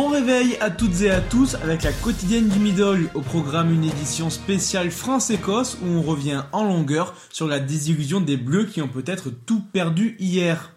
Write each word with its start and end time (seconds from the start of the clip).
Bon 0.00 0.08
réveil 0.08 0.56
à 0.62 0.70
toutes 0.70 1.02
et 1.02 1.10
à 1.10 1.20
tous 1.20 1.56
avec 1.56 1.82
la 1.82 1.92
quotidienne 1.92 2.48
du 2.48 2.58
Middle. 2.58 3.10
Au 3.12 3.20
programme 3.20 3.70
une 3.70 3.84
édition 3.84 4.30
spéciale 4.30 4.90
France-Écosse 4.90 5.76
où 5.82 5.88
on 5.88 6.00
revient 6.00 6.44
en 6.52 6.64
longueur 6.64 7.14
sur 7.28 7.46
la 7.46 7.60
désillusion 7.60 8.22
des 8.22 8.38
Bleus 8.38 8.64
qui 8.64 8.80
ont 8.80 8.88
peut-être 8.88 9.28
tout 9.28 9.60
perdu 9.60 10.16
hier. 10.18 10.72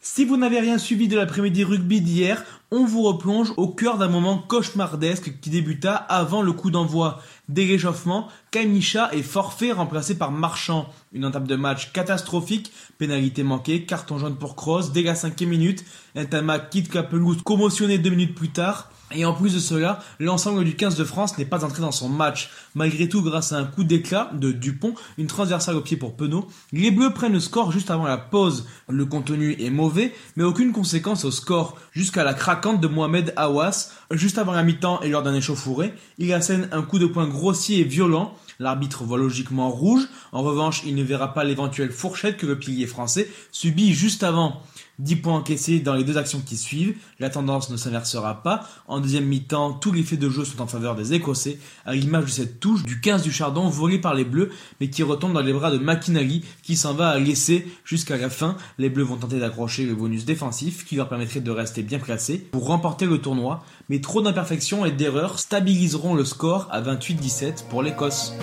Si 0.00 0.24
vous 0.24 0.38
n'avez 0.38 0.58
rien 0.58 0.78
suivi 0.78 1.06
de 1.06 1.18
l'après-midi 1.18 1.64
rugby 1.64 2.00
d'hier, 2.00 2.46
on 2.72 2.86
vous 2.86 3.02
replonge 3.02 3.52
au 3.58 3.68
cœur 3.68 3.98
d'un 3.98 4.08
moment 4.08 4.38
cauchemardesque 4.38 5.38
qui 5.40 5.50
débuta 5.50 5.94
avant 5.94 6.40
le 6.40 6.52
coup 6.52 6.70
d'envoi. 6.70 7.20
Dès 7.50 7.66
l'échauffement, 7.66 8.28
Kamisha 8.50 9.10
est 9.12 9.22
forfait 9.22 9.72
remplacé 9.72 10.16
par 10.16 10.32
Marchand. 10.32 10.88
Une 11.12 11.26
entame 11.26 11.46
de 11.46 11.54
match 11.54 11.92
catastrophique, 11.92 12.72
pénalité 12.96 13.42
manquée, 13.42 13.84
carton 13.84 14.16
jaune 14.16 14.36
pour 14.36 14.56
Cross 14.56 14.90
dès 14.90 15.02
la 15.02 15.14
cinquième 15.14 15.50
minute, 15.50 15.84
Intama 16.16 16.58
quitte 16.58 16.94
la 16.94 17.02
pelouse 17.02 17.42
commotionné 17.44 17.98
deux 17.98 18.08
minutes 18.08 18.34
plus 18.34 18.48
tard. 18.48 18.88
Et 19.14 19.24
en 19.24 19.34
plus 19.34 19.54
de 19.54 19.58
cela, 19.58 20.00
l'ensemble 20.18 20.64
du 20.64 20.74
15 20.74 20.96
de 20.96 21.04
France 21.04 21.36
n'est 21.36 21.44
pas 21.44 21.64
entré 21.64 21.82
dans 21.82 21.92
son 21.92 22.08
match. 22.08 22.50
Malgré 22.74 23.08
tout, 23.08 23.22
grâce 23.22 23.52
à 23.52 23.58
un 23.58 23.64
coup 23.64 23.84
d'éclat 23.84 24.30
de 24.32 24.52
Dupont, 24.52 24.94
une 25.18 25.26
transversale 25.26 25.76
au 25.76 25.80
pied 25.80 25.96
pour 25.96 26.16
Penaud, 26.16 26.46
les 26.72 26.90
Bleus 26.90 27.10
prennent 27.10 27.32
le 27.32 27.40
score 27.40 27.72
juste 27.72 27.90
avant 27.90 28.06
la 28.06 28.16
pause. 28.16 28.66
Le 28.88 29.04
contenu 29.04 29.56
est 29.60 29.70
mauvais, 29.70 30.14
mais 30.36 30.44
aucune 30.44 30.72
conséquence 30.72 31.24
au 31.24 31.30
score, 31.30 31.76
jusqu'à 31.92 32.24
la 32.24 32.34
de 32.62 32.86
Mohamed 32.86 33.32
Awas, 33.36 33.90
juste 34.12 34.38
avant 34.38 34.52
la 34.52 34.62
mi-temps 34.62 35.00
et 35.02 35.08
lors 35.08 35.22
d'un 35.22 35.34
échauffouré. 35.34 35.92
Il 36.18 36.32
assène 36.32 36.68
un 36.70 36.82
coup 36.82 37.00
de 37.00 37.06
poing 37.06 37.26
grossier 37.26 37.80
et 37.80 37.84
violent, 37.84 38.34
L'arbitre 38.58 39.04
voit 39.04 39.18
logiquement 39.18 39.70
rouge. 39.70 40.08
En 40.32 40.42
revanche, 40.42 40.82
il 40.86 40.94
ne 40.94 41.02
verra 41.02 41.34
pas 41.34 41.44
l'éventuelle 41.44 41.92
fourchette 41.92 42.36
que 42.36 42.46
le 42.46 42.58
pilier 42.58 42.86
français 42.86 43.28
subit 43.50 43.92
juste 43.92 44.22
avant. 44.22 44.62
10 44.98 45.16
points 45.16 45.34
encaissés 45.34 45.80
dans 45.80 45.94
les 45.94 46.04
deux 46.04 46.16
actions 46.16 46.40
qui 46.40 46.56
suivent. 46.56 46.96
La 47.18 47.30
tendance 47.30 47.70
ne 47.70 47.76
s'inversera 47.76 48.42
pas. 48.42 48.68
En 48.86 49.00
deuxième 49.00 49.24
mi-temps, 49.24 49.72
tous 49.72 49.90
les 49.90 50.02
faits 50.02 50.18
de 50.18 50.28
jeu 50.28 50.44
sont 50.44 50.60
en 50.60 50.66
faveur 50.66 50.94
des 50.94 51.14
Écossais, 51.14 51.58
à 51.84 51.94
l'image 51.94 52.26
de 52.26 52.30
cette 52.30 52.60
touche 52.60 52.82
du 52.82 53.00
15 53.00 53.22
du 53.22 53.32
Chardon 53.32 53.68
volé 53.68 53.98
par 53.98 54.14
les 54.14 54.24
Bleus, 54.24 54.50
mais 54.80 54.90
qui 54.90 55.02
retombe 55.02 55.32
dans 55.32 55.40
les 55.40 55.52
bras 55.52 55.70
de 55.70 55.78
McInally, 55.78 56.44
qui 56.62 56.76
s'en 56.76 56.94
va 56.94 57.08
à 57.08 57.18
laisser 57.18 57.66
jusqu'à 57.84 58.16
la 58.16 58.30
fin. 58.30 58.56
Les 58.78 58.90
Bleus 58.90 59.04
vont 59.04 59.16
tenter 59.16 59.40
d'accrocher 59.40 59.86
le 59.86 59.94
bonus 59.94 60.24
défensif, 60.24 60.84
qui 60.84 60.96
leur 60.96 61.08
permettrait 61.08 61.40
de 61.40 61.50
rester 61.50 61.82
bien 61.82 61.98
placés 61.98 62.38
pour 62.38 62.66
remporter 62.66 63.06
le 63.06 63.18
tournoi, 63.18 63.64
mais 63.88 64.00
trop 64.00 64.22
d'imperfections 64.22 64.84
et 64.84 64.92
d'erreurs 64.92 65.38
stabiliseront 65.38 66.14
le 66.14 66.24
score 66.24 66.68
à 66.70 66.80
28-17 66.80 67.68
pour 67.68 67.82
l'Écosse. 67.82 68.34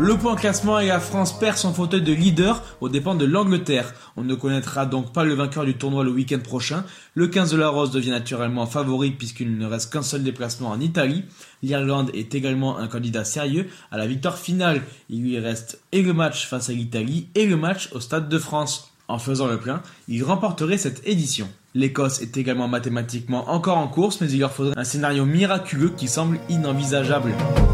Le 0.00 0.16
point 0.16 0.36
classement 0.36 0.78
et 0.78 0.86
la 0.86 1.00
France 1.00 1.36
perd 1.36 1.56
son 1.56 1.74
fauteuil 1.74 2.02
de 2.02 2.12
leader 2.12 2.62
aux 2.80 2.88
dépens 2.88 3.16
de 3.16 3.24
l'Angleterre. 3.24 3.92
On 4.16 4.22
ne 4.22 4.36
connaîtra 4.36 4.86
donc 4.86 5.12
pas 5.12 5.24
le 5.24 5.34
vainqueur 5.34 5.64
du 5.64 5.74
tournoi 5.74 6.04
le 6.04 6.12
week-end 6.12 6.38
prochain. 6.38 6.84
Le 7.14 7.26
15 7.26 7.50
de 7.50 7.56
la 7.56 7.68
Rose 7.68 7.90
devient 7.90 8.10
naturellement 8.10 8.66
favori 8.66 9.10
puisqu'il 9.10 9.58
ne 9.58 9.66
reste 9.66 9.92
qu'un 9.92 10.02
seul 10.02 10.22
déplacement 10.22 10.68
en 10.68 10.78
Italie. 10.78 11.24
L'Irlande 11.64 12.12
est 12.14 12.36
également 12.36 12.78
un 12.78 12.86
candidat 12.86 13.24
sérieux 13.24 13.68
à 13.90 13.98
la 13.98 14.06
victoire 14.06 14.38
finale. 14.38 14.82
Il 15.10 15.22
lui 15.22 15.38
reste 15.40 15.80
et 15.90 16.02
le 16.02 16.12
match 16.12 16.46
face 16.46 16.70
à 16.70 16.74
l'Italie 16.74 17.26
et 17.34 17.46
le 17.46 17.56
match 17.56 17.88
au 17.92 17.98
Stade 17.98 18.28
de 18.28 18.38
France. 18.38 18.92
En 19.08 19.18
faisant 19.18 19.48
le 19.48 19.58
plein, 19.58 19.82
il 20.06 20.22
remporterait 20.22 20.78
cette 20.78 21.04
édition. 21.08 21.48
L'Écosse 21.78 22.20
est 22.22 22.36
également 22.36 22.66
mathématiquement 22.66 23.48
encore 23.50 23.78
en 23.78 23.86
course, 23.86 24.20
mais 24.20 24.28
il 24.28 24.40
leur 24.40 24.50
faudrait 24.50 24.76
un 24.76 24.82
scénario 24.82 25.24
miraculeux 25.24 25.92
qui 25.96 26.08
semble 26.08 26.40
inenvisageable. 26.48 27.32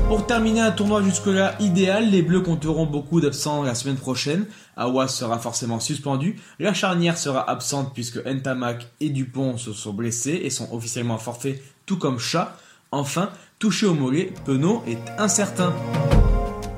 Pour 0.09 0.27
terminer 0.27 0.61
un 0.61 0.73
tournoi 0.73 1.03
jusque-là 1.03 1.55
idéal, 1.59 2.11
les 2.11 2.21
Bleus 2.21 2.43
compteront 2.43 2.85
beaucoup 2.85 3.23
d'absents 3.23 3.63
la 3.63 3.75
semaine 3.75 3.97
prochaine. 3.97 4.45
Awas 4.77 5.09
sera 5.09 5.39
forcément 5.39 5.81
suspendu. 5.81 6.39
La 6.59 6.75
charnière 6.75 7.17
sera 7.17 7.49
absente 7.49 7.95
puisque 7.95 8.23
Ntamak 8.27 8.87
et 9.01 9.09
Dupont 9.09 9.57
se 9.57 9.73
sont 9.73 9.95
blessés 9.95 10.39
et 10.45 10.51
sont 10.51 10.69
officiellement 10.71 11.17
forfaits, 11.17 11.63
tout 11.87 11.97
comme 11.97 12.19
Chat. 12.19 12.59
Enfin, 12.93 13.31
touché 13.59 13.87
au 13.87 13.95
mollet, 13.95 14.35
Penaud 14.45 14.83
est 14.87 14.99
incertain. 15.19 15.73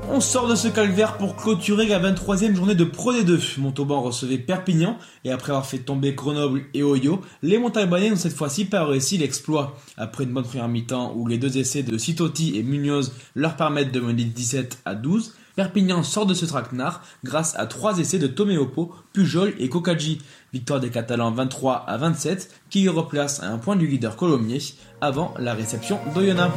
On 0.08 0.20
sort 0.20 0.46
de 0.46 0.54
ce 0.54 0.68
calvaire 0.68 1.16
pour 1.16 1.34
clôturer 1.34 1.86
la 1.86 1.98
23e 1.98 2.54
journée 2.54 2.76
de 2.76 2.84
Pro 2.84 3.12
D2. 3.12 3.58
Montauban 3.58 4.00
recevait 4.00 4.38
Perpignan 4.38 4.96
et 5.24 5.32
après 5.32 5.50
avoir 5.50 5.66
fait 5.66 5.78
tomber 5.78 6.12
Grenoble 6.12 6.62
et 6.74 6.84
Oyo, 6.84 7.20
les 7.42 7.58
Montalbanais 7.58 8.12
ont 8.12 8.16
cette 8.16 8.32
fois-ci 8.32 8.66
pas 8.66 8.84
réussi 8.84 9.18
l'exploit. 9.18 9.76
Après 9.96 10.24
une 10.24 10.30
bonne 10.30 10.44
première 10.44 10.68
mi-temps 10.68 11.12
où 11.16 11.26
les 11.26 11.38
deux 11.38 11.58
essais 11.58 11.82
de 11.82 11.98
Sitotti 11.98 12.56
et 12.56 12.62
Munoz 12.62 13.12
leur 13.34 13.56
permettent 13.56 13.92
de 13.92 14.00
mener 14.00 14.24
17 14.24 14.78
à 14.84 14.94
12, 14.94 15.34
Perpignan 15.56 16.02
sort 16.02 16.26
de 16.26 16.34
ce 16.34 16.44
traquenard 16.44 17.00
grâce 17.24 17.54
à 17.56 17.66
trois 17.66 17.98
essais 17.98 18.18
de 18.18 18.26
Tomeopo, 18.26 18.94
Pujol 19.14 19.54
et 19.58 19.70
Kokadji. 19.70 20.20
Victoire 20.52 20.80
des 20.80 20.90
Catalans 20.90 21.32
23 21.32 21.84
à 21.88 21.96
27 21.96 22.54
qui 22.68 22.86
replace 22.90 23.42
à 23.42 23.48
un 23.48 23.56
point 23.56 23.74
du 23.74 23.86
leader 23.86 24.16
colomier 24.16 24.58
avant 25.00 25.32
la 25.38 25.54
réception 25.54 25.98
d'Oyonnax. 26.14 26.52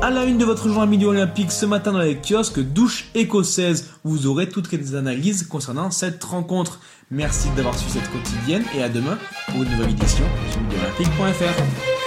À 0.00 0.10
la 0.10 0.24
une 0.24 0.38
de 0.38 0.44
votre 0.44 0.68
journal 0.68 0.88
midi 0.88 1.04
olympique 1.04 1.50
ce 1.50 1.66
matin 1.66 1.90
dans 1.90 1.98
les 1.98 2.16
kiosques 2.16 2.60
douche 2.60 3.10
écossaise, 3.16 3.90
vous 4.04 4.28
aurez 4.28 4.48
toutes 4.48 4.70
les 4.70 4.94
analyses 4.94 5.42
concernant 5.42 5.90
cette 5.90 6.22
rencontre. 6.22 6.78
Merci 7.10 7.48
d'avoir 7.56 7.76
suivi 7.76 7.94
cette 7.94 8.10
quotidienne 8.12 8.62
et 8.76 8.82
à 8.84 8.88
demain 8.88 9.18
pour 9.46 9.64
une 9.64 9.70
nouvelle 9.70 9.90
édition 9.90 10.24
sur 10.52 10.60
olympique.fr. 10.60 11.97